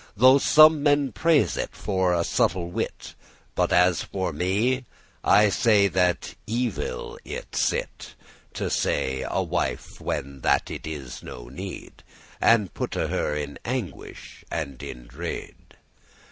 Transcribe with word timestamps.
Though 0.17 0.39
some 0.39 0.81
men 0.81 1.11
praise 1.11 1.55
it 1.57 1.75
for 1.75 2.11
a 2.11 2.23
subtle 2.23 2.71
wit, 2.71 3.13
But 3.53 3.71
as 3.71 4.01
for 4.01 4.33
me, 4.33 4.85
I 5.23 5.49
say 5.49 5.87
that 5.89 6.33
*evil 6.47 7.19
it 7.23 7.55
sit* 7.55 7.75
*it 7.75 7.75
ill 7.79 7.85
became 7.85 8.07
him* 8.65 8.69
T'assay 8.71 9.27
a 9.29 9.43
wife 9.43 10.01
when 10.01 10.41
that 10.41 10.71
it 10.71 10.87
is 10.87 11.21
no 11.21 11.49
need, 11.49 12.01
And 12.41 12.73
putte 12.73 12.95
her 12.95 13.35
in 13.35 13.59
anguish 13.63 14.43
and 14.49 14.81
in 14.81 15.05
dread. 15.05 15.75